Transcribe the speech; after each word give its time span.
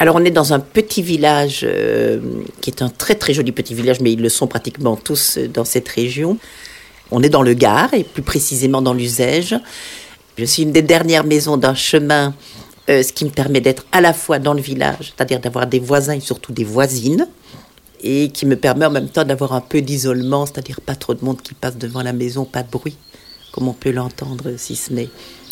Alors 0.00 0.14
on 0.14 0.24
est 0.24 0.30
dans 0.30 0.52
un 0.52 0.60
petit 0.60 1.02
village 1.02 1.62
euh, 1.64 2.20
qui 2.60 2.70
est 2.70 2.82
un 2.82 2.88
très 2.88 3.16
très 3.16 3.34
joli 3.34 3.50
petit 3.50 3.74
village, 3.74 4.00
mais 4.00 4.12
ils 4.12 4.22
le 4.22 4.28
sont 4.28 4.46
pratiquement 4.46 4.94
tous 4.94 5.38
dans 5.52 5.64
cette 5.64 5.88
région. 5.88 6.38
On 7.10 7.22
est 7.22 7.28
dans 7.28 7.42
le 7.42 7.54
Gard 7.54 7.92
et 7.94 8.04
plus 8.04 8.22
précisément 8.22 8.80
dans 8.80 8.94
l'Uzège. 8.94 9.56
Je 10.36 10.44
suis 10.44 10.62
une 10.62 10.70
des 10.70 10.82
dernières 10.82 11.24
maisons 11.24 11.56
d'un 11.56 11.74
chemin, 11.74 12.32
euh, 12.88 13.02
ce 13.02 13.12
qui 13.12 13.24
me 13.24 13.30
permet 13.30 13.60
d'être 13.60 13.86
à 13.90 14.00
la 14.00 14.12
fois 14.12 14.38
dans 14.38 14.54
le 14.54 14.60
village, 14.60 15.12
c'est-à-dire 15.16 15.40
d'avoir 15.40 15.66
des 15.66 15.80
voisins 15.80 16.14
et 16.14 16.20
surtout 16.20 16.52
des 16.52 16.62
voisines, 16.64 17.26
et 18.00 18.28
qui 18.28 18.46
me 18.46 18.54
permet 18.54 18.86
en 18.86 18.92
même 18.92 19.08
temps 19.08 19.24
d'avoir 19.24 19.52
un 19.52 19.60
peu 19.60 19.80
d'isolement, 19.80 20.46
c'est-à-dire 20.46 20.80
pas 20.80 20.94
trop 20.94 21.14
de 21.14 21.24
monde 21.24 21.42
qui 21.42 21.54
passe 21.54 21.76
devant 21.76 22.02
la 22.02 22.12
maison, 22.12 22.44
pas 22.44 22.62
de 22.62 22.70
bruit, 22.70 22.96
comme 23.50 23.66
on 23.66 23.72
peut 23.72 23.90
l'entendre, 23.90 24.52
si 24.58 24.76
ce 24.76 24.92
n'est 24.92 25.08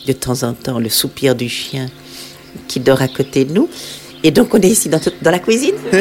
de 0.06 0.12
temps 0.12 0.44
en 0.44 0.52
temps 0.52 0.78
le 0.78 0.88
soupir 0.88 1.34
du 1.34 1.48
chien 1.48 1.88
qui 2.68 2.78
dort 2.78 3.02
à 3.02 3.08
côté 3.08 3.44
de 3.44 3.52
nous. 3.52 3.68
Et 4.22 4.30
donc 4.30 4.54
on 4.54 4.60
est 4.60 4.68
ici 4.68 4.88
dans, 4.88 5.00
la 5.22 5.38
cuisine. 5.38 5.74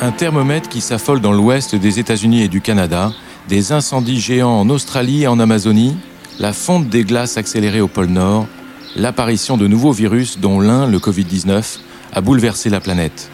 Un 0.00 0.12
thermomètre 0.12 0.68
qui 0.68 0.82
s'affole 0.82 1.20
dans 1.20 1.32
l'ouest 1.32 1.74
des 1.74 1.98
États-Unis 1.98 2.42
et 2.42 2.48
du 2.48 2.60
Canada, 2.60 3.12
des 3.48 3.72
incendies 3.72 4.20
géants 4.20 4.60
en 4.60 4.68
Australie 4.68 5.22
et 5.22 5.26
en 5.26 5.40
Amazonie, 5.40 5.96
la 6.38 6.52
fonte 6.52 6.88
des 6.88 7.04
glaces 7.04 7.38
accélérée 7.38 7.80
au 7.80 7.88
pôle 7.88 8.08
Nord, 8.08 8.46
l'apparition 8.94 9.56
de 9.56 9.66
nouveaux 9.66 9.92
virus 9.92 10.38
dont 10.38 10.60
l'un, 10.60 10.86
le 10.86 10.98
Covid-19, 10.98 11.78
a 12.12 12.20
bouleversé 12.20 12.68
la 12.68 12.80
planète. 12.80 13.30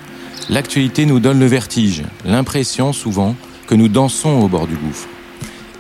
L'actualité 0.50 1.04
nous 1.04 1.20
donne 1.20 1.40
le 1.40 1.46
vertige, 1.46 2.04
l'impression 2.24 2.92
souvent 2.92 3.34
que 3.66 3.74
nous 3.74 3.88
dansons 3.88 4.40
au 4.40 4.48
bord 4.48 4.66
du 4.66 4.76
gouffre. 4.76 5.08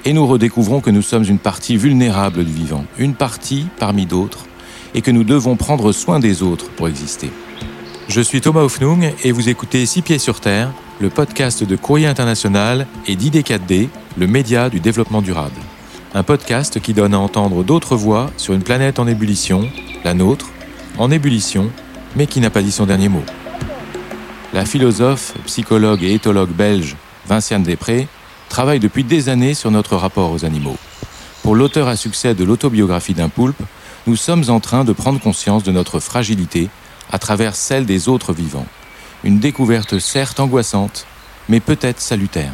Et 0.04 0.12
nous 0.12 0.26
redécouvrons 0.26 0.80
que 0.80 0.90
nous 0.90 1.02
sommes 1.02 1.22
une 1.22 1.38
partie 1.38 1.76
vulnérable 1.76 2.44
du 2.44 2.52
vivant, 2.52 2.84
une 2.98 3.14
partie 3.14 3.66
parmi 3.78 4.04
d'autres, 4.04 4.46
et 4.94 5.00
que 5.00 5.12
nous 5.12 5.22
devons 5.22 5.54
prendre 5.54 5.92
soin 5.92 6.18
des 6.18 6.42
autres 6.42 6.70
pour 6.70 6.88
exister. 6.88 7.30
Je 8.08 8.20
suis 8.20 8.40
Thomas 8.40 8.62
Hoffnung 8.62 9.12
et 9.22 9.30
vous 9.30 9.48
écoutez 9.48 9.86
Six 9.86 10.02
Pieds 10.02 10.18
sur 10.18 10.40
Terre, 10.40 10.72
le 11.00 11.08
podcast 11.08 11.62
de 11.62 11.76
Courrier 11.76 12.08
International 12.08 12.88
et 13.06 13.14
d'ID4D, 13.14 13.88
le 14.18 14.26
média 14.26 14.68
du 14.70 14.80
développement 14.80 15.22
durable. 15.22 15.60
Un 16.14 16.24
podcast 16.24 16.80
qui 16.80 16.94
donne 16.94 17.14
à 17.14 17.20
entendre 17.20 17.62
d'autres 17.62 17.94
voix 17.94 18.28
sur 18.36 18.54
une 18.54 18.64
planète 18.64 18.98
en 18.98 19.06
ébullition, 19.06 19.68
la 20.04 20.14
nôtre, 20.14 20.50
en 20.98 21.12
ébullition, 21.12 21.70
mais 22.16 22.26
qui 22.26 22.40
n'a 22.40 22.50
pas 22.50 22.62
dit 22.62 22.72
son 22.72 22.86
dernier 22.86 23.08
mot. 23.08 23.24
La 24.52 24.66
philosophe, 24.66 25.34
psychologue 25.46 26.02
et 26.02 26.12
éthologue 26.12 26.50
belge 26.50 26.96
Vinciane 27.28 27.62
Després 27.62 28.08
travaille 28.52 28.80
depuis 28.80 29.02
des 29.02 29.30
années 29.30 29.54
sur 29.54 29.70
notre 29.70 29.96
rapport 29.96 30.30
aux 30.30 30.44
animaux. 30.44 30.76
Pour 31.42 31.54
l'auteur 31.54 31.88
à 31.88 31.96
succès 31.96 32.34
de 32.34 32.44
l'autobiographie 32.44 33.14
d'un 33.14 33.30
poulpe, 33.30 33.62
nous 34.06 34.14
sommes 34.14 34.44
en 34.50 34.60
train 34.60 34.84
de 34.84 34.92
prendre 34.92 35.18
conscience 35.18 35.62
de 35.62 35.72
notre 35.72 36.00
fragilité 36.00 36.68
à 37.10 37.18
travers 37.18 37.56
celle 37.56 37.86
des 37.86 38.10
autres 38.10 38.34
vivants. 38.34 38.66
Une 39.24 39.38
découverte 39.38 39.98
certes 39.98 40.38
angoissante, 40.38 41.06
mais 41.48 41.60
peut-être 41.60 41.98
salutaire. 41.98 42.52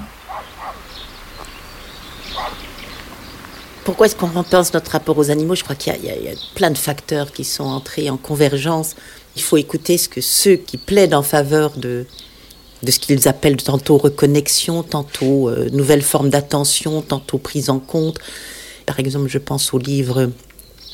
Pourquoi 3.83 4.07
est-ce 4.07 4.15
qu'on 4.15 4.29
repense 4.29 4.73
notre 4.75 4.93
rapport 4.93 5.19
aux 5.19 5.33
animaux? 5.33 5.57
Je 5.57 5.65
crois 5.65 5.75
qu'il 5.75 5.93
y, 5.97 6.07
y, 6.07 6.29
a 6.29 6.35
plein 6.55 6.71
de 6.71 6.79
facteurs 6.79 7.33
qui 7.33 7.43
sont 7.43 7.65
entrés 7.65 8.09
en 8.09 8.19
convergence. 8.19 8.95
Il 9.35 9.43
faut 9.43 9.57
écouter 9.57 9.99
ce 9.99 10.09
que 10.09 10.21
ceux 10.21 10.55
qui 10.55 10.77
plaident 10.77 11.15
en 11.15 11.25
faveur 11.25 11.77
de, 11.77 12.07
de 12.83 12.91
ce 12.91 12.98
qu'ils 12.98 13.29
appellent 13.29 13.57
tantôt 13.57 13.98
reconnexion, 13.98 14.83
tantôt 14.83 15.48
euh, 15.48 15.69
nouvelle 15.71 16.03
forme 16.03 16.31
d'attention, 16.31 17.03
tantôt 17.03 17.39
prise 17.39 17.71
en 17.71 17.79
compte. 17.79 18.19
Par 18.87 19.01
exemple, 19.01 19.29
je 19.29 19.39
pense 19.39 19.75
au 19.75 19.78
livre 19.78 20.31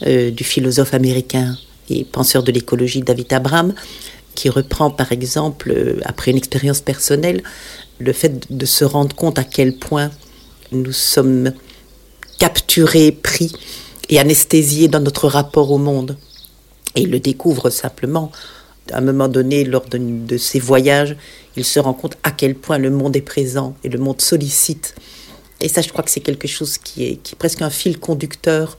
euh, 0.06 0.31
du 0.31 0.45
philosophe 0.45 0.95
américain 0.95 1.56
et 1.91 2.05
penseur 2.05 2.43
de 2.43 2.50
l'écologie 2.50 3.03
David 3.03 3.33
Abram, 3.33 3.75
qui 4.34 4.49
reprend 4.49 4.91
par 4.91 5.12
exemple, 5.12 5.71
euh, 5.71 6.00
après 6.05 6.31
une 6.31 6.37
expérience 6.37 6.81
personnelle, 6.81 7.43
le 7.99 8.12
fait 8.12 8.51
de 8.51 8.66
se 8.66 8.84
rendre 8.84 9.15
compte 9.15 9.39
à 9.39 9.45
quel 9.45 9.77
point 9.77 10.11
nous 10.72 10.93
sommes 10.93 11.53
capturés, 12.39 13.12
pris 13.12 13.53
et 14.09 14.19
anesthésiés 14.19 14.89
dans 14.89 15.01
notre 15.01 15.28
rapport 15.28 15.71
au 15.71 15.78
monde. 15.78 16.16
Et 16.97 17.03
il 17.03 17.11
le 17.11 17.21
découvre 17.21 17.71
simplement. 17.71 18.31
À 18.93 18.99
un 18.99 19.00
moment 19.00 19.28
donné, 19.28 19.65
lors 19.65 19.87
de, 19.87 20.37
ses 20.37 20.59
voyages, 20.59 21.17
il 21.56 21.65
se 21.65 21.81
rend 21.81 21.95
compte 21.95 22.17
à 22.22 22.31
quel 22.31 22.55
point 22.55 22.78
le 22.78 22.91
monde 22.91 23.17
est 23.17 23.22
présent 23.22 23.75
et 23.83 23.89
le 23.89 23.99
monde 23.99 24.21
sollicite. 24.21 24.95
Et 25.61 25.69
ça, 25.69 25.81
je 25.81 25.89
crois 25.89 26.05
que 26.05 26.11
c'est 26.11 26.21
quelque 26.21 26.49
chose 26.49 26.78
qui 26.78 27.05
est, 27.05 27.17
qui 27.17 27.34
presque 27.37 27.62
un 27.62 27.71
fil 27.71 27.99
conducteur 27.99 28.77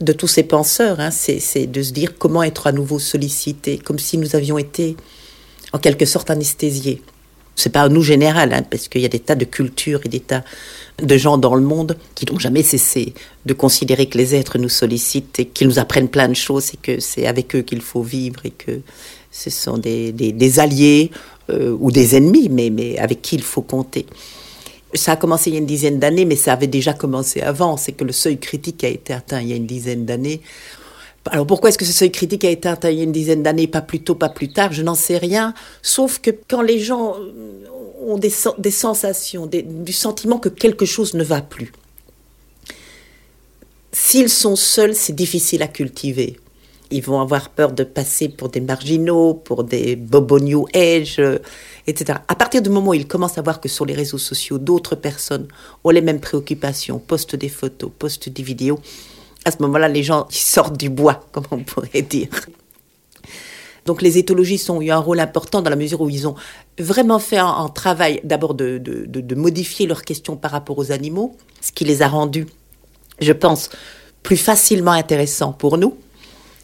de 0.00 0.12
tous 0.12 0.28
ces 0.28 0.42
penseurs. 0.42 1.00
Hein. 1.00 1.10
C'est 1.10 1.66
de 1.66 1.82
se 1.82 1.92
dire 1.92 2.16
comment 2.18 2.42
être 2.42 2.66
à 2.66 2.72
nouveau 2.72 2.98
sollicité, 2.98 3.78
comme 3.78 3.98
si 3.98 4.18
nous 4.18 4.36
avions 4.36 4.58
été 4.58 4.96
en 5.72 5.78
quelque 5.78 6.06
sorte 6.06 6.30
anesthésiés. 6.30 7.02
C'est 7.60 7.70
pas 7.70 7.82
à 7.82 7.88
nous 7.90 8.02
général, 8.02 8.54
hein, 8.54 8.62
parce 8.62 8.88
qu'il 8.88 9.02
y 9.02 9.04
a 9.04 9.08
des 9.08 9.18
tas 9.18 9.34
de 9.34 9.44
cultures 9.44 10.00
et 10.04 10.08
des 10.08 10.20
tas 10.20 10.42
de 11.02 11.16
gens 11.18 11.36
dans 11.36 11.54
le 11.54 11.60
monde 11.60 11.98
qui 12.14 12.24
n'ont 12.24 12.38
jamais 12.38 12.62
cessé 12.62 13.12
de 13.44 13.52
considérer 13.52 14.06
que 14.06 14.16
les 14.16 14.34
êtres 14.34 14.56
nous 14.56 14.70
sollicitent 14.70 15.38
et 15.40 15.44
qu'ils 15.44 15.68
nous 15.68 15.78
apprennent 15.78 16.08
plein 16.08 16.28
de 16.28 16.34
choses 16.34 16.72
et 16.72 16.78
que 16.78 17.00
c'est 17.00 17.26
avec 17.26 17.54
eux 17.54 17.60
qu'il 17.60 17.82
faut 17.82 18.02
vivre 18.02 18.40
et 18.44 18.50
que 18.50 18.80
ce 19.30 19.50
sont 19.50 19.76
des, 19.76 20.58
alliés 20.58 21.10
euh, 21.50 21.76
ou 21.78 21.92
des 21.92 22.16
ennemis, 22.16 22.48
mais 22.48 22.98
avec 22.98 23.20
qui 23.20 23.36
il 23.36 23.42
faut 23.42 23.62
compter. 23.62 24.06
Ça 24.94 25.12
a 25.12 25.16
commencé 25.16 25.50
il 25.50 25.52
y 25.52 25.56
a 25.56 25.60
une 25.60 25.66
dizaine 25.66 25.98
d'années, 25.98 26.24
mais 26.24 26.36
ça 26.36 26.54
avait 26.54 26.66
déjà 26.66 26.94
commencé 26.94 27.42
avant. 27.42 27.76
C'est 27.76 27.92
que 27.92 28.04
le 28.04 28.12
seuil 28.12 28.38
critique 28.38 28.82
a 28.84 28.88
été 28.88 29.12
atteint 29.12 29.40
il 29.42 29.48
y 29.48 29.52
a 29.52 29.56
une 29.56 29.66
dizaine 29.66 30.06
d'années. 30.06 30.40
Alors 31.26 31.46
pourquoi 31.46 31.68
est-ce 31.68 31.78
que 31.78 31.84
ce 31.84 31.92
seuil 31.92 32.10
critique 32.10 32.44
a 32.44 32.50
été 32.50 32.68
atteint 32.68 32.90
une 32.90 33.12
dizaine 33.12 33.42
d'années, 33.42 33.66
pas 33.66 33.82
plus 33.82 34.00
tôt, 34.00 34.14
pas 34.14 34.30
plus 34.30 34.52
tard? 34.52 34.72
Je 34.72 34.82
n'en 34.82 34.94
sais 34.94 35.18
rien. 35.18 35.54
Sauf 35.82 36.18
que 36.18 36.30
quand 36.48 36.62
les 36.62 36.80
gens 36.80 37.16
ont 38.00 38.16
des, 38.16 38.30
sensations, 38.30 39.46
du 39.46 39.92
sentiment 39.92 40.38
que 40.38 40.48
quelque 40.48 40.86
chose 40.86 41.14
ne 41.14 41.22
va 41.22 41.42
plus, 41.42 41.72
s'ils 43.92 44.30
sont 44.30 44.56
seuls, 44.56 44.94
c'est 44.94 45.14
difficile 45.14 45.62
à 45.62 45.68
cultiver 45.68 46.38
ils 46.90 47.02
vont 47.02 47.20
avoir 47.20 47.50
peur 47.50 47.72
de 47.72 47.84
passer 47.84 48.28
pour 48.28 48.48
des 48.48 48.60
marginaux, 48.60 49.34
pour 49.34 49.64
des 49.64 49.96
bobo 49.96 50.40
new 50.40 50.66
age, 50.74 51.16
euh, 51.18 51.38
etc. 51.86 52.18
À 52.26 52.34
partir 52.34 52.62
du 52.62 52.68
moment 52.68 52.90
où 52.90 52.94
ils 52.94 53.06
commencent 53.06 53.38
à 53.38 53.42
voir 53.42 53.60
que 53.60 53.68
sur 53.68 53.86
les 53.86 53.94
réseaux 53.94 54.18
sociaux, 54.18 54.58
d'autres 54.58 54.96
personnes 54.96 55.46
ont 55.84 55.90
les 55.90 56.00
mêmes 56.00 56.20
préoccupations, 56.20 56.98
postent 56.98 57.36
des 57.36 57.48
photos, 57.48 57.90
postent 57.96 58.28
des 58.28 58.42
vidéos, 58.42 58.80
à 59.44 59.50
ce 59.50 59.56
moment-là, 59.60 59.88
les 59.88 60.02
gens 60.02 60.26
sortent 60.30 60.76
du 60.76 60.90
bois, 60.90 61.26
comme 61.32 61.44
on 61.50 61.58
pourrait 61.58 62.02
dire. 62.02 62.28
Donc 63.86 64.02
les 64.02 64.18
éthologistes 64.18 64.68
ont 64.70 64.80
eu 64.82 64.90
un 64.90 64.98
rôle 64.98 65.20
important 65.20 65.62
dans 65.62 65.70
la 65.70 65.76
mesure 65.76 66.02
où 66.02 66.10
ils 66.10 66.28
ont 66.28 66.34
vraiment 66.78 67.18
fait 67.18 67.38
un, 67.38 67.68
travail 67.68 68.20
d'abord 68.24 68.54
de 68.54 69.34
modifier 69.34 69.86
leurs 69.86 70.02
questions 70.02 70.36
par 70.36 70.50
rapport 70.50 70.78
aux 70.78 70.92
animaux, 70.92 71.36
ce 71.60 71.72
qui 71.72 71.84
les 71.84 72.02
a 72.02 72.08
rendus, 72.08 72.46
je 73.20 73.32
pense, 73.32 73.70
plus 74.22 74.36
facilement 74.36 74.92
intéressants 74.92 75.52
pour 75.52 75.78
nous 75.78 75.96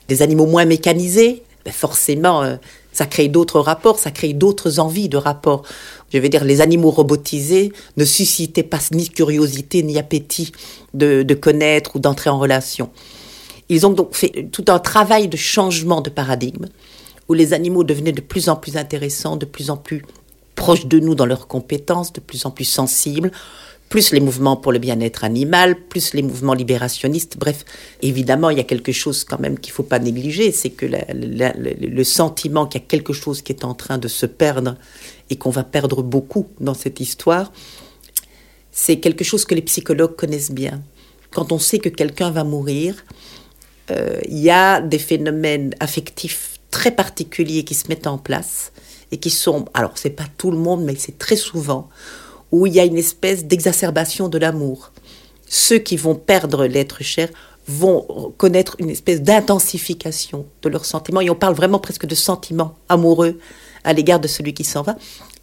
des 0.09 0.23
animaux 0.23 0.47
moins 0.47 0.65
mécanisés, 0.65 1.43
ben 1.65 1.73
forcément, 1.73 2.43
euh, 2.43 2.57
ça 2.97 3.05
crée 3.05 3.29
d'autres 3.29 3.61
rapports, 3.61 3.99
ça 3.99 4.11
crée 4.11 4.33
d'autres 4.33 4.81
envies 4.81 5.11
de 5.11 5.19
rapports. 5.19 5.65
Je 6.15 6.19
veux 6.19 6.31
dire, 6.31 6.45
les 6.45 6.63
animaux 6.63 6.91
robotisés 6.91 7.71
ne 7.99 8.07
suscitaient 8.07 8.63
pas 8.63 8.79
ni 8.91 9.11
curiosité 9.11 9.83
ni 9.83 9.99
appétit 9.99 10.51
de, 10.95 11.23
de 11.23 11.35
connaître 11.35 11.97
ou 11.97 11.99
d'entrer 11.99 12.31
en 12.31 12.39
relation. 12.39 12.89
Ils 13.69 13.87
ont 13.87 13.91
donc 13.91 14.15
fait 14.15 14.49
tout 14.51 14.65
un 14.69 14.79
travail 14.79 15.29
de 15.29 15.37
changement 15.37 16.01
de 16.01 16.09
paradigme, 16.09 16.69
où 17.29 17.35
les 17.35 17.53
animaux 17.53 17.85
devenaient 17.85 18.13
de 18.13 18.23
plus 18.23 18.49
en 18.49 18.57
plus 18.57 18.79
intéressants, 18.79 19.37
de 19.37 19.45
plus 19.45 19.69
en 19.69 19.77
plus 19.77 20.03
proches 20.55 20.87
de 20.87 20.99
nous 20.99 21.15
dans 21.15 21.27
leurs 21.27 21.49
compétences, 21.49 22.15
de 22.15 22.21
plus 22.21 22.47
en 22.47 22.51
plus 22.51 22.65
sensibles, 22.65 23.31
plus 23.89 24.13
les 24.13 24.21
mouvements 24.21 24.57
pour 24.57 24.73
le 24.73 24.79
bien-être 24.79 25.25
animal, 25.25 25.77
plus 25.89 26.13
les 26.15 26.23
mouvements 26.23 26.55
libérationnistes. 26.55 27.37
Bref, 27.39 27.65
évidemment, 28.03 28.51
il 28.51 28.59
y 28.59 28.61
a 28.61 28.65
quelque 28.65 28.93
chose 28.93 29.25
quand 29.25 29.39
même 29.39 29.59
qu'il 29.59 29.73
ne 29.73 29.77
faut 29.77 29.83
pas 29.83 29.99
négliger, 29.99 30.51
c'est 30.53 30.71
que 30.71 30.87
le 30.87 32.05
sentiment 32.05 32.67
qu'il 32.67 32.81
y 32.81 32.85
a 32.85 32.87
quelque 32.87 33.13
chose 33.13 33.43
qui 33.43 33.53
est 33.53 33.65
en 33.65 33.75
train 33.75 33.99
de 33.99 34.09
se 34.09 34.27
perdre 34.27 34.77
et 35.31 35.37
qu'on 35.37 35.51
va 35.51 35.65
perdre 35.65 36.03
beaucoup 36.03 36.49
dans 36.61 36.75
cette 36.75 37.01
histoire, 37.01 37.53
c'est 38.73 38.99
quelque 38.99 39.25
chose 39.25 39.45
que 39.45 39.55
les 39.55 39.63
psychologues 39.63 40.17
connaissent 40.17 40.51
bien. 40.51 40.83
Quand 41.31 41.53
on 41.53 41.59
sait 41.59 41.79
que 41.79 41.89
quelqu'un 41.89 42.31
va 42.31 42.45
mourir, 42.45 43.05
euh, 43.91 44.21
il 44.29 44.39
y 44.39 44.51
a 44.51 44.81
des 44.81 44.99
phénomènes 44.99 45.75
affectifs 45.81 46.59
très 46.71 46.91
particuliers 46.91 47.65
qui 47.65 47.75
se 47.75 47.89
mettent 47.89 48.07
en 48.07 48.19
place 48.19 48.73
et 49.13 49.19
qui 49.19 49.31
sont, 49.31 49.67
alors 49.75 49.93
c'est 49.95 50.11
pas 50.11 50.27
tout 50.37 50.51
le 50.51 50.59
monde, 50.59 50.85
mais 50.85 50.97
c'est 50.97 51.19
très 51.19 51.37
souvent 51.37 51.89
où 52.53 52.67
il 52.67 52.75
y 52.75 52.81
a 52.81 52.85
une 52.85 52.99
espèce 52.99 53.45
d'exacerbation 53.45 54.29
de 54.29 54.39
l'amour. 54.39 54.93
Ceux 55.49 55.79
qui 55.79 55.97
vont 55.97 56.15
perdre 56.15 56.67
l'être 56.67 57.03
cher 57.03 57.29
vont 57.69 58.33
connaître 58.37 58.77
une 58.79 58.91
espèce 58.91 59.23
d'intensification 59.23 60.47
de 60.63 60.69
leurs 60.69 60.85
sentiments, 60.85 61.21
et 61.21 61.31
on 61.31 61.35
parle 61.35 61.55
vraiment 61.55 61.79
presque 61.79 62.07
de 62.07 62.15
sentiments 62.15 62.77
amoureux 62.89 63.39
à 63.85 63.93
l'égard 63.93 64.21
de 64.21 64.29
celui 64.29 64.55
qui 64.55 64.65
s'en 64.65 64.83
va. 64.83 64.97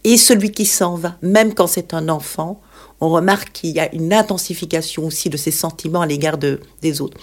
Et 0.04 0.16
celui 0.16 0.50
qui 0.50 0.66
s'en 0.66 0.96
va, 0.96 1.16
même 1.22 1.54
quand 1.54 1.66
c'est 1.66 1.94
un 1.94 2.08
enfant, 2.08 2.60
on 3.00 3.08
remarque 3.10 3.52
qu'il 3.52 3.70
y 3.70 3.80
a 3.80 3.94
une 3.94 4.12
intensification 4.12 5.06
aussi 5.06 5.30
de 5.30 5.36
ses 5.36 5.50
sentiments 5.50 6.02
à 6.02 6.06
l'égard 6.06 6.38
de, 6.38 6.60
des 6.82 7.00
autres. 7.00 7.18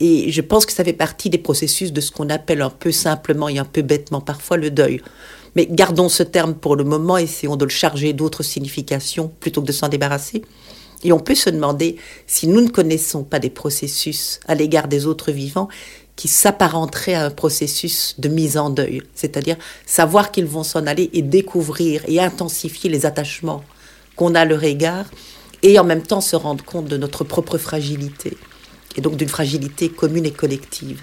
Et 0.00 0.30
je 0.30 0.40
pense 0.42 0.66
que 0.66 0.72
ça 0.72 0.84
fait 0.84 0.92
partie 0.92 1.30
des 1.30 1.38
processus 1.38 1.92
de 1.92 2.00
ce 2.00 2.10
qu'on 2.10 2.28
appelle 2.28 2.60
un 2.60 2.70
peu 2.70 2.92
simplement 2.92 3.48
et 3.48 3.58
un 3.58 3.64
peu 3.64 3.82
bêtement 3.82 4.20
parfois 4.20 4.56
le 4.56 4.70
deuil. 4.70 5.00
Mais 5.54 5.66
gardons 5.70 6.10
ce 6.10 6.22
terme 6.22 6.54
pour 6.54 6.76
le 6.76 6.84
moment, 6.84 7.16
essayons 7.16 7.56
de 7.56 7.64
le 7.64 7.70
charger 7.70 8.12
d'autres 8.12 8.42
significations 8.42 9.32
plutôt 9.40 9.62
que 9.62 9.66
de 9.66 9.72
s'en 9.72 9.88
débarrasser. 9.88 10.42
Et 11.02 11.12
on 11.12 11.18
peut 11.18 11.34
se 11.34 11.48
demander 11.48 11.96
si 12.26 12.46
nous 12.46 12.60
ne 12.60 12.68
connaissons 12.68 13.24
pas 13.24 13.38
des 13.38 13.50
processus 13.50 14.40
à 14.46 14.54
l'égard 14.54 14.88
des 14.88 15.06
autres 15.06 15.32
vivants 15.32 15.68
qui 16.14 16.28
s'apparenteraient 16.28 17.14
à 17.14 17.26
un 17.26 17.30
processus 17.30 18.16
de 18.18 18.28
mise 18.28 18.56
en 18.56 18.70
deuil, 18.70 19.02
c'est-à-dire 19.14 19.56
savoir 19.84 20.30
qu'ils 20.30 20.46
vont 20.46 20.64
s'en 20.64 20.86
aller 20.86 21.10
et 21.12 21.22
découvrir 21.22 22.02
et 22.08 22.20
intensifier 22.20 22.88
les 22.88 23.04
attachements 23.04 23.62
qu'on 24.14 24.34
a 24.34 24.40
à 24.40 24.44
leur 24.46 24.64
égard 24.64 25.04
et 25.62 25.78
en 25.78 25.84
même 25.84 26.02
temps 26.02 26.22
se 26.22 26.36
rendre 26.36 26.64
compte 26.64 26.86
de 26.86 26.96
notre 26.96 27.24
propre 27.24 27.58
fragilité 27.58 28.36
et 28.96 29.00
donc 29.00 29.16
d'une 29.16 29.28
fragilité 29.28 29.88
commune 29.88 30.26
et 30.26 30.32
collective. 30.32 31.00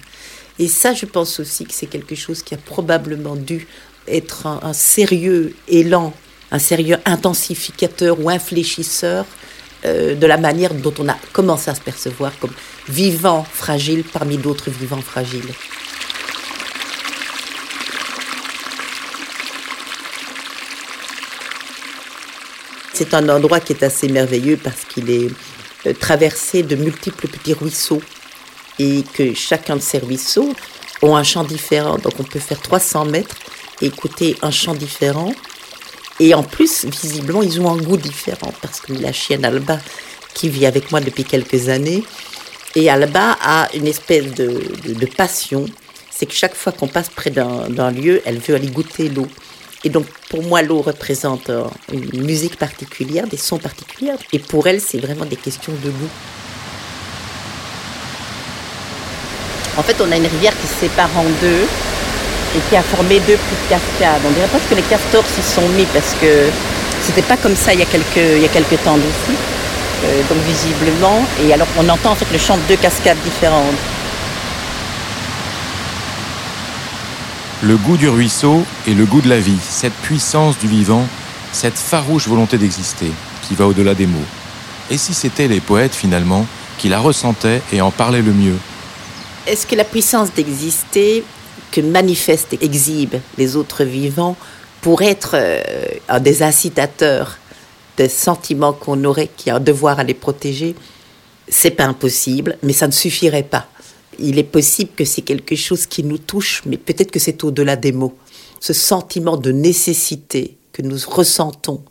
Et 0.58 0.68
ça, 0.68 0.94
je 0.94 1.06
pense 1.06 1.40
aussi 1.40 1.64
que 1.64 1.72
c'est 1.72 1.86
quelque 1.86 2.14
chose 2.14 2.42
qui 2.42 2.54
a 2.54 2.58
probablement 2.58 3.36
dû 3.36 3.66
être 4.06 4.46
un, 4.46 4.72
sérieux 4.72 5.54
élan, 5.68 6.12
un 6.50 6.58
sérieux 6.58 6.98
intensificateur 7.04 8.20
ou 8.20 8.30
infléchisseur 8.30 9.26
euh, 9.84 10.14
de 10.14 10.26
la 10.26 10.36
manière 10.36 10.74
dont 10.74 10.94
on 10.98 11.08
a 11.08 11.16
commencé 11.32 11.70
à 11.70 11.74
se 11.74 11.80
percevoir 11.80 12.38
comme 12.38 12.52
vivant 12.88 13.44
fragile 13.44 14.04
parmi 14.04 14.36
d'autres 14.36 14.70
vivants 14.70 15.02
fragiles. 15.02 15.52
C'est 22.92 23.12
un 23.12 23.28
endroit 23.28 23.58
qui 23.58 23.72
est 23.72 23.82
assez 23.82 24.06
merveilleux 24.06 24.56
parce 24.56 24.84
qu'il 24.84 25.10
est 25.10 25.28
euh, 25.86 25.92
traversé 25.92 26.62
de 26.62 26.76
multiples 26.76 27.28
petits 27.28 27.54
ruisseaux 27.54 28.02
et 28.78 29.04
que 29.14 29.34
chacun 29.34 29.76
de 29.76 29.82
ces 29.82 29.98
ruisseaux 29.98 30.52
ont 31.02 31.16
un 31.16 31.22
chant 31.22 31.44
différent. 31.44 31.98
Donc 31.98 32.12
on 32.18 32.24
peut 32.24 32.40
faire 32.40 32.60
300 32.60 33.06
mètres 33.06 33.36
et 33.80 33.86
écouter 33.86 34.36
un 34.42 34.50
chant 34.50 34.74
différent 34.74 35.32
et 36.20 36.34
en 36.34 36.42
plus, 36.42 36.84
visiblement, 36.84 37.42
ils 37.42 37.60
ont 37.60 37.70
un 37.70 37.76
goût 37.76 37.96
différent 37.96 38.52
parce 38.62 38.80
que 38.80 38.92
la 38.92 39.12
chienne 39.12 39.44
Alba, 39.44 39.78
qui 40.32 40.48
vit 40.48 40.66
avec 40.66 40.90
moi 40.90 41.00
depuis 41.00 41.24
quelques 41.24 41.68
années, 41.68 42.04
et 42.76 42.90
Alba 42.90 43.36
a 43.40 43.68
une 43.74 43.86
espèce 43.86 44.32
de, 44.34 45.06
passion, 45.16 45.66
c'est 46.10 46.26
que 46.26 46.34
chaque 46.34 46.54
fois 46.54 46.72
qu'on 46.72 46.88
passe 46.88 47.08
près 47.08 47.30
d'un 47.30 47.90
lieu, 47.90 48.22
elle 48.24 48.38
veut 48.38 48.54
aller 48.54 48.68
goûter 48.68 49.08
l'eau. 49.08 49.26
Et 49.84 49.90
donc, 49.90 50.06
pour 50.30 50.42
moi, 50.42 50.62
l'eau 50.62 50.80
représente 50.80 51.50
une 51.92 52.24
musique 52.24 52.56
particulière, 52.56 53.26
des 53.26 53.36
sons 53.36 53.58
particuliers. 53.58 54.14
Et 54.32 54.38
pour 54.38 54.66
elle, 54.66 54.80
c'est 54.80 54.98
vraiment 54.98 55.26
des 55.26 55.36
questions 55.36 55.72
de 55.72 55.90
goût. 55.90 56.08
En 59.76 59.82
fait, 59.82 59.96
on 60.00 60.10
a 60.10 60.16
une 60.16 60.26
rivière 60.26 60.54
qui 60.58 60.66
se 60.66 60.74
sépare 60.74 61.10
en 61.16 61.24
deux 61.42 61.66
et 62.56 62.60
qui 62.70 62.76
a 62.76 62.82
formé 62.82 63.18
deux 63.20 63.36
petites 63.36 63.68
cascades. 63.68 64.22
On 64.26 64.30
dirait 64.30 64.48
presque 64.48 64.70
que 64.70 64.74
les 64.76 64.82
castors 64.82 65.24
s'y 65.26 65.42
sont 65.42 65.68
mis 65.70 65.84
parce 65.86 66.14
que 66.20 66.48
c'était 67.02 67.22
pas 67.22 67.36
comme 67.36 67.56
ça 67.56 67.74
il 67.74 67.80
y 67.80 67.82
a 67.82 67.86
quelques, 67.86 68.16
il 68.16 68.40
y 68.40 68.44
a 68.44 68.48
quelques 68.48 68.82
temps 68.82 68.96
d'ici. 68.96 69.36
Euh, 70.04 70.22
donc 70.28 70.38
visiblement, 70.46 71.24
et 71.42 71.52
alors 71.52 71.68
on 71.78 71.88
entend 71.88 72.12
en 72.12 72.14
fait 72.14 72.30
le 72.30 72.38
chant 72.38 72.56
de 72.56 72.62
deux 72.68 72.76
cascades 72.76 73.16
différentes. 73.24 73.74
Le 77.66 77.78
goût 77.78 77.96
du 77.96 78.10
ruisseau 78.10 78.62
et 78.86 78.92
le 78.92 79.06
goût 79.06 79.22
de 79.22 79.28
la 79.30 79.40
vie, 79.40 79.56
cette 79.58 79.94
puissance 79.94 80.58
du 80.58 80.68
vivant, 80.68 81.06
cette 81.50 81.78
farouche 81.78 82.28
volonté 82.28 82.58
d'exister 82.58 83.10
qui 83.48 83.54
va 83.54 83.66
au-delà 83.66 83.94
des 83.94 84.04
mots. 84.04 84.28
Et 84.90 84.98
si 84.98 85.14
c'était 85.14 85.48
les 85.48 85.60
poètes 85.60 85.94
finalement 85.94 86.44
qui 86.76 86.90
la 86.90 87.00
ressentaient 87.00 87.62
et 87.72 87.80
en 87.80 87.90
parlaient 87.90 88.20
le 88.20 88.34
mieux 88.34 88.56
Est-ce 89.46 89.66
que 89.66 89.76
la 89.76 89.84
puissance 89.84 90.30
d'exister 90.34 91.24
que 91.70 91.80
manifestent 91.80 92.52
et 92.52 92.62
exhibent 92.62 93.20
les 93.38 93.56
autres 93.56 93.84
vivants 93.84 94.36
pour 94.82 95.00
être 95.00 95.30
euh, 95.32 95.62
un 96.10 96.20
des 96.20 96.42
incitateurs 96.42 97.38
des 97.96 98.10
sentiments 98.10 98.74
qu'on 98.74 99.02
aurait, 99.04 99.30
qui 99.34 99.48
a 99.48 99.56
un 99.56 99.60
devoir 99.60 100.00
à 100.00 100.04
les 100.04 100.12
protéger, 100.12 100.74
c'est 101.48 101.70
pas 101.70 101.84
impossible, 101.84 102.58
mais 102.62 102.74
ça 102.74 102.88
ne 102.88 102.92
suffirait 102.92 103.42
pas. 103.42 103.68
Il 104.18 104.38
est 104.38 104.44
possible 104.44 104.90
que 104.96 105.04
c'est 105.04 105.22
quelque 105.22 105.56
chose 105.56 105.86
qui 105.86 106.02
nous 106.04 106.18
touche, 106.18 106.62
mais 106.66 106.76
peut-être 106.76 107.10
que 107.10 107.18
c'est 107.18 107.44
au-delà 107.44 107.76
des 107.76 107.92
mots. 107.92 108.14
Ce 108.60 108.72
sentiment 108.72 109.36
de 109.36 109.52
nécessité 109.52 110.56
que 110.72 110.82
nous 110.82 110.98
ressentons 111.06 111.82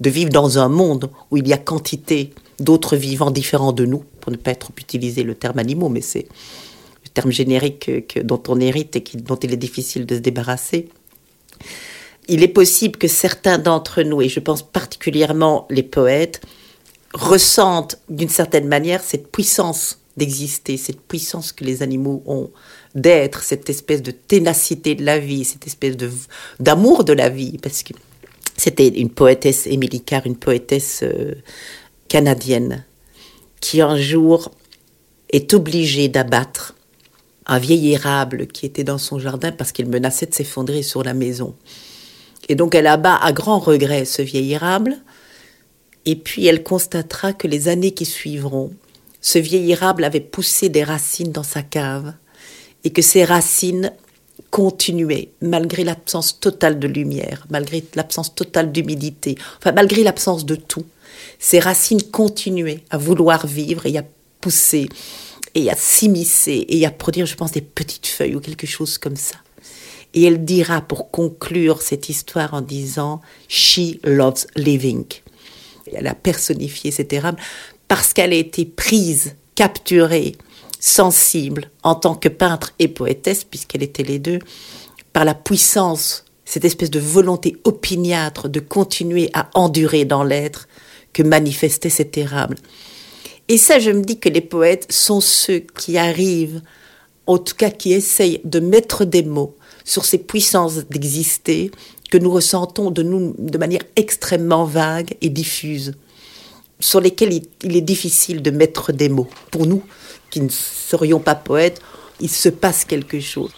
de 0.00 0.10
vivre 0.10 0.30
dans 0.30 0.58
un 0.58 0.68
monde 0.68 1.10
où 1.30 1.36
il 1.36 1.46
y 1.46 1.52
a 1.52 1.58
quantité 1.58 2.32
d'autres 2.58 2.96
vivants 2.96 3.30
différents 3.30 3.72
de 3.72 3.84
nous, 3.84 4.04
pour 4.20 4.32
ne 4.32 4.36
pas 4.36 4.50
être 4.52 4.70
utiliser 4.76 5.22
le 5.22 5.34
terme 5.34 5.58
animaux, 5.58 5.88
mais 5.88 6.00
c'est 6.00 6.26
terme 7.14 7.30
générique 7.30 8.06
que, 8.06 8.20
dont 8.20 8.42
on 8.48 8.60
hérite 8.60 8.96
et 8.96 9.04
dont 9.16 9.36
il 9.36 9.52
est 9.52 9.58
difficile 9.58 10.06
de 10.06 10.16
se 10.16 10.20
débarrasser. 10.20 10.88
Il 12.28 12.42
est 12.42 12.48
possible 12.48 12.96
que 12.96 13.08
certains 13.08 13.58
d'entre 13.58 14.02
nous, 14.02 14.22
et 14.22 14.28
je 14.28 14.40
pense 14.40 14.62
particulièrement 14.62 15.66
les 15.70 15.82
poètes, 15.82 16.40
ressentent 17.12 17.98
d'une 18.08 18.28
certaine 18.28 18.68
manière 18.68 19.02
cette 19.02 19.32
puissance 19.32 19.98
d'exister, 20.20 20.76
cette 20.76 21.00
puissance 21.00 21.50
que 21.50 21.64
les 21.64 21.82
animaux 21.82 22.22
ont 22.26 22.50
d'être, 22.94 23.42
cette 23.42 23.70
espèce 23.70 24.02
de 24.02 24.10
ténacité 24.10 24.94
de 24.94 25.02
la 25.02 25.18
vie, 25.18 25.44
cette 25.44 25.66
espèce 25.66 25.96
de 25.96 26.10
d'amour 26.60 27.04
de 27.04 27.14
la 27.14 27.30
vie, 27.30 27.56
parce 27.58 27.82
que 27.82 27.94
c'était 28.56 28.88
une 28.88 29.08
poétesse, 29.08 29.66
Émilie 29.66 30.02
Carr, 30.02 30.26
une 30.26 30.36
poétesse 30.36 31.00
euh, 31.02 31.34
canadienne, 32.08 32.84
qui 33.60 33.80
un 33.80 33.96
jour 33.96 34.50
est 35.30 35.54
obligée 35.54 36.08
d'abattre 36.08 36.74
un 37.46 37.58
vieil 37.58 37.92
érable 37.92 38.46
qui 38.46 38.66
était 38.66 38.84
dans 38.84 38.98
son 38.98 39.18
jardin 39.18 39.52
parce 39.52 39.72
qu'il 39.72 39.88
menaçait 39.88 40.26
de 40.26 40.34
s'effondrer 40.34 40.82
sur 40.82 41.02
la 41.02 41.14
maison. 41.14 41.54
Et 42.50 42.54
donc 42.54 42.74
elle 42.74 42.86
abat 42.86 43.16
à 43.16 43.32
grand 43.32 43.58
regret 43.58 44.04
ce 44.04 44.20
vieil 44.20 44.52
érable, 44.52 44.98
et 46.04 46.16
puis 46.16 46.46
elle 46.46 46.62
constatera 46.62 47.32
que 47.32 47.48
les 47.48 47.68
années 47.68 47.92
qui 47.92 48.04
suivront, 48.04 48.72
ce 49.20 49.38
vieil 49.38 49.70
érable 49.70 50.04
avait 50.04 50.20
poussé 50.20 50.68
des 50.68 50.84
racines 50.84 51.32
dans 51.32 51.42
sa 51.42 51.62
cave, 51.62 52.14
et 52.84 52.90
que 52.90 53.02
ces 53.02 53.24
racines 53.24 53.92
continuaient, 54.50 55.30
malgré 55.40 55.84
l'absence 55.84 56.40
totale 56.40 56.78
de 56.78 56.88
lumière, 56.88 57.46
malgré 57.50 57.84
l'absence 57.94 58.34
totale 58.34 58.72
d'humidité, 58.72 59.36
enfin 59.58 59.72
malgré 59.72 60.02
l'absence 60.02 60.44
de 60.44 60.56
tout. 60.56 60.84
Ces 61.38 61.60
racines 61.60 62.02
continuaient 62.02 62.82
à 62.90 62.98
vouloir 62.98 63.46
vivre 63.46 63.86
et 63.86 63.98
à 63.98 64.04
pousser 64.40 64.88
et 65.54 65.70
à 65.70 65.76
s'immiscer 65.76 66.64
et 66.68 66.86
à 66.86 66.90
produire, 66.90 67.26
je 67.26 67.34
pense, 67.34 67.52
des 67.52 67.60
petites 67.60 68.06
feuilles 68.06 68.36
ou 68.36 68.40
quelque 68.40 68.66
chose 68.66 68.98
comme 68.98 69.16
ça. 69.16 69.36
Et 70.14 70.24
elle 70.24 70.44
dira 70.44 70.80
pour 70.80 71.10
conclure 71.10 71.82
cette 71.82 72.08
histoire 72.08 72.54
en 72.54 72.60
disant 72.60 73.20
She 73.48 73.98
loves 74.02 74.46
living. 74.56 75.04
elle 75.92 76.06
a 76.06 76.14
personnifié 76.14 76.90
cet 76.90 77.12
érable 77.12 77.40
parce 77.90 78.12
qu'elle 78.12 78.32
a 78.32 78.36
été 78.36 78.64
prise, 78.64 79.34
capturée, 79.56 80.36
sensible 80.78 81.72
en 81.82 81.96
tant 81.96 82.14
que 82.14 82.28
peintre 82.28 82.72
et 82.78 82.86
poétesse, 82.86 83.42
puisqu'elle 83.42 83.82
était 83.82 84.04
les 84.04 84.20
deux, 84.20 84.38
par 85.12 85.24
la 85.24 85.34
puissance, 85.34 86.24
cette 86.44 86.64
espèce 86.64 86.92
de 86.92 87.00
volonté 87.00 87.56
opiniâtre 87.64 88.48
de 88.48 88.60
continuer 88.60 89.28
à 89.34 89.50
endurer 89.54 90.04
dans 90.04 90.22
l'être 90.22 90.68
que 91.12 91.24
manifestait 91.24 91.90
cet 91.90 92.16
érable. 92.16 92.58
Et 93.48 93.58
ça, 93.58 93.80
je 93.80 93.90
me 93.90 94.04
dis 94.04 94.20
que 94.20 94.28
les 94.28 94.40
poètes 94.40 94.86
sont 94.92 95.20
ceux 95.20 95.58
qui 95.58 95.98
arrivent, 95.98 96.62
en 97.26 97.38
tout 97.38 97.56
cas 97.56 97.70
qui 97.70 97.92
essayent 97.92 98.40
de 98.44 98.60
mettre 98.60 99.04
des 99.04 99.24
mots 99.24 99.56
sur 99.84 100.04
ces 100.04 100.18
puissances 100.18 100.76
d'exister 100.76 101.72
que 102.08 102.18
nous 102.18 102.30
ressentons 102.30 102.92
de 102.92 103.02
nous 103.02 103.34
de 103.36 103.58
manière 103.58 103.82
extrêmement 103.96 104.64
vague 104.64 105.16
et 105.22 105.28
diffuse, 105.28 105.94
sur 106.80 107.00
lesquelles 107.00 107.40
il, 107.62 107.76
est 107.76 107.82
difficile 107.82 108.42
de 108.42 108.50
mettre 108.50 108.92
des 108.92 109.08
mots. 109.08 109.28
Pour 109.50 109.66
nous, 109.66 109.82
qui 110.30 110.40
ne 110.40 110.48
serions 110.48 111.20
pas 111.20 111.34
poètes, 111.34 111.80
il 112.20 112.30
se 112.30 112.48
passe 112.48 112.84
quelque 112.84 113.20
chose. 113.20 113.52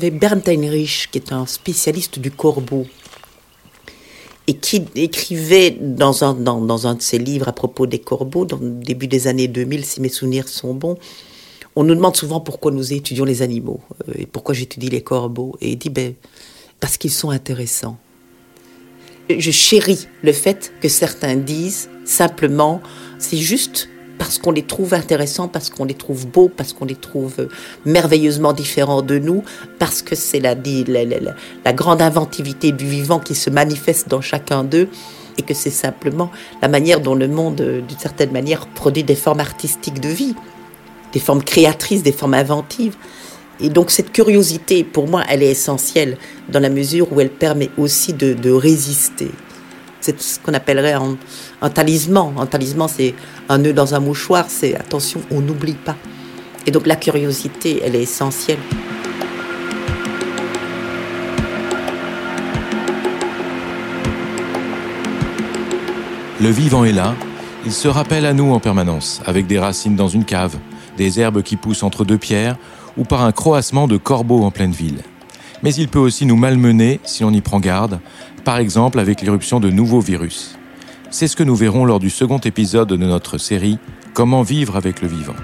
Il 0.00 0.10
Bernd 0.10 0.42
Heinrich, 0.48 1.08
qui 1.12 1.18
est 1.18 1.32
un 1.32 1.46
spécialiste 1.46 2.18
du 2.18 2.30
corbeau, 2.30 2.86
et 4.48 4.54
qui 4.54 4.84
écrivait 4.96 5.70
dans 5.70 6.24
un, 6.24 6.34
dans, 6.34 6.60
dans, 6.60 6.86
un 6.86 6.94
de 6.94 7.02
ses 7.02 7.18
livres 7.18 7.48
à 7.48 7.52
propos 7.52 7.86
des 7.86 8.00
corbeaux, 8.00 8.44
dans 8.44 8.56
le 8.56 8.70
début 8.70 9.06
des 9.06 9.28
années 9.28 9.46
2000, 9.46 9.84
si 9.84 10.00
mes 10.00 10.08
souvenirs 10.08 10.48
sont 10.48 10.74
bons, 10.74 10.98
on 11.76 11.84
nous 11.84 11.94
demande 11.94 12.16
souvent 12.16 12.40
pourquoi 12.40 12.72
nous 12.72 12.92
étudions 12.92 13.24
les 13.24 13.42
animaux 13.42 13.80
euh, 14.08 14.14
et 14.18 14.26
pourquoi 14.26 14.54
j'étudie 14.54 14.88
les 14.88 15.02
corbeaux. 15.02 15.56
Et 15.60 15.70
il 15.70 15.78
dit, 15.78 15.90
ben, 15.90 16.14
parce 16.80 16.96
qu'ils 16.96 17.12
sont 17.12 17.30
intéressants. 17.30 17.96
Je 19.38 19.50
chéris 19.50 20.08
le 20.22 20.32
fait 20.32 20.72
que 20.80 20.88
certains 20.88 21.36
disent 21.36 21.88
simplement, 22.04 22.80
c'est 23.18 23.38
juste 23.38 23.88
parce 24.18 24.38
qu'on 24.38 24.52
les 24.52 24.62
trouve 24.62 24.94
intéressants, 24.94 25.48
parce 25.48 25.68
qu'on 25.68 25.84
les 25.84 25.94
trouve 25.94 26.28
beaux, 26.28 26.48
parce 26.48 26.72
qu'on 26.72 26.84
les 26.84 26.94
trouve 26.94 27.48
merveilleusement 27.84 28.52
différents 28.52 29.02
de 29.02 29.18
nous, 29.18 29.42
parce 29.80 30.00
que 30.00 30.14
c'est 30.14 30.38
la, 30.38 30.54
grande 31.72 32.00
inventivité 32.00 32.70
du 32.70 32.86
vivant 32.86 33.18
qui 33.18 33.34
se 33.34 33.50
manifeste 33.50 34.08
dans 34.08 34.20
chacun 34.20 34.62
d'eux, 34.62 34.88
et 35.38 35.42
que 35.42 35.54
c'est 35.54 35.70
simplement 35.70 36.30
la 36.60 36.68
manière 36.68 37.00
dont 37.00 37.16
le 37.16 37.26
monde, 37.26 37.56
d'une 37.56 37.98
certaine 37.98 38.30
manière, 38.30 38.68
produit 38.68 39.02
des 39.02 39.16
formes 39.16 39.40
artistiques 39.40 40.00
de 40.00 40.08
vie, 40.08 40.36
des 41.12 41.20
formes 41.20 41.42
créatrices, 41.42 42.04
des 42.04 42.12
formes 42.12 42.34
inventives. 42.34 42.96
Et 43.60 43.68
donc 43.68 43.90
cette 43.90 44.12
curiosité, 44.12 44.84
pour 44.84 45.08
moi, 45.08 45.22
elle 45.28 45.42
est 45.42 45.50
essentielle 45.50 46.16
dans 46.48 46.60
la 46.60 46.70
mesure 46.70 47.12
où 47.12 47.20
elle 47.20 47.30
permet 47.30 47.70
aussi 47.76 48.12
de, 48.12 48.50
résister. 48.50 49.30
C'est 50.00 50.20
ce 50.20 50.40
qu'on 50.40 50.54
appellerait 50.54 50.94
un, 50.94 51.16
un, 51.60 51.70
talisman. 51.70 52.34
Un 52.38 52.46
talisman, 52.46 52.88
c'est 52.88 53.14
un 53.48 53.58
nœud 53.58 53.72
dans 53.72 53.94
un 53.94 54.00
mouchoir, 54.00 54.46
c'est 54.48 54.74
attention, 54.74 55.20
on 55.30 55.40
n'oublie 55.40 55.74
pas. 55.74 55.96
Et 56.66 56.70
donc 56.70 56.86
la 56.86 56.96
curiosité, 56.96 57.80
elle 57.84 57.94
est 57.94 58.02
essentielle. 58.02 58.58
Le 66.40 66.50
vivant 66.50 66.84
est 66.84 66.92
là, 66.92 67.14
il 67.64 67.72
se 67.72 67.86
rappelle 67.86 68.26
à 68.26 68.32
nous 68.32 68.52
en 68.52 68.58
permanence, 68.58 69.22
avec 69.26 69.46
des 69.46 69.60
racines 69.60 69.94
dans 69.94 70.08
une 70.08 70.24
cave, 70.24 70.56
des 70.96 71.20
herbes 71.20 71.42
qui 71.42 71.54
poussent 71.54 71.84
entre 71.84 72.04
deux 72.04 72.18
pierres, 72.18 72.56
ou 72.96 73.04
par 73.04 73.22
un 73.22 73.32
croassement 73.32 73.88
de 73.88 73.96
corbeaux 73.96 74.42
en 74.42 74.50
pleine 74.50 74.72
ville. 74.72 75.02
Mais 75.62 75.74
il 75.74 75.88
peut 75.88 75.98
aussi 75.98 76.26
nous 76.26 76.36
malmener 76.36 77.00
si 77.04 77.24
on 77.24 77.30
y 77.30 77.40
prend 77.40 77.60
garde, 77.60 78.00
par 78.44 78.58
exemple 78.58 78.98
avec 78.98 79.20
l'irruption 79.20 79.60
de 79.60 79.70
nouveaux 79.70 80.00
virus. 80.00 80.56
C'est 81.10 81.28
ce 81.28 81.36
que 81.36 81.44
nous 81.44 81.54
verrons 81.54 81.84
lors 81.84 82.00
du 82.00 82.10
second 82.10 82.38
épisode 82.38 82.88
de 82.88 82.96
notre 82.96 83.38
série 83.38 83.78
Comment 84.14 84.42
vivre 84.42 84.76
avec 84.76 85.00
le 85.00 85.08
vivant. 85.08 85.36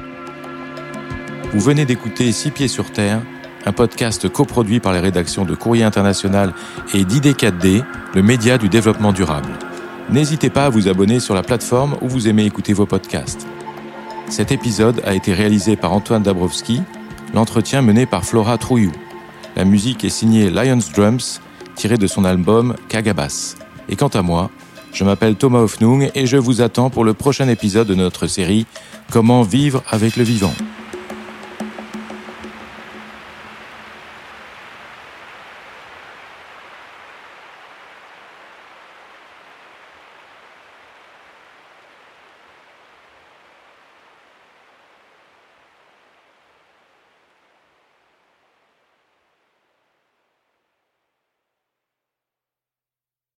Vous 1.52 1.60
venez 1.60 1.86
d'écouter 1.86 2.32
Six 2.32 2.50
pieds 2.50 2.68
sur 2.68 2.90
terre, 2.92 3.22
un 3.64 3.72
podcast 3.72 4.28
coproduit 4.28 4.80
par 4.80 4.92
les 4.92 5.00
rédactions 5.00 5.44
de 5.44 5.54
Courrier 5.54 5.84
International 5.84 6.52
et 6.92 7.04
d'ID4D, 7.04 7.82
le 8.14 8.22
média 8.22 8.58
du 8.58 8.68
développement 8.68 9.12
durable 9.12 9.50
n'hésitez 10.10 10.50
pas 10.50 10.66
à 10.66 10.68
vous 10.68 10.88
abonner 10.88 11.20
sur 11.20 11.34
la 11.34 11.42
plateforme 11.42 11.96
où 12.00 12.08
vous 12.08 12.28
aimez 12.28 12.44
écouter 12.44 12.72
vos 12.72 12.86
podcasts. 12.86 13.46
Cet 14.28 14.52
épisode 14.52 15.00
a 15.04 15.14
été 15.14 15.32
réalisé 15.32 15.76
par 15.76 15.92
Antoine 15.92 16.22
Dabrowski, 16.22 16.82
l'entretien 17.34 17.82
mené 17.82 18.06
par 18.06 18.24
Flora 18.24 18.58
Trouillou. 18.58 18.92
La 19.56 19.64
musique 19.64 20.04
est 20.04 20.10
signée 20.10 20.50
Lions 20.50 20.78
Drums, 20.94 21.40
tirée 21.74 21.98
de 21.98 22.06
son 22.06 22.24
album 22.24 22.76
Kagabas. 22.88 23.56
Et 23.88 23.96
quant 23.96 24.08
à 24.08 24.22
moi, 24.22 24.50
je 24.92 25.04
m'appelle 25.04 25.36
Thomas 25.36 25.60
Hoffnung 25.60 26.10
et 26.14 26.26
je 26.26 26.36
vous 26.36 26.60
attends 26.60 26.90
pour 26.90 27.04
le 27.04 27.14
prochain 27.14 27.48
épisode 27.48 27.88
de 27.88 27.94
notre 27.94 28.26
série 28.26 28.66
Comment 29.10 29.42
vivre 29.42 29.82
avec 29.88 30.16
le 30.16 30.24
vivant. 30.24 30.52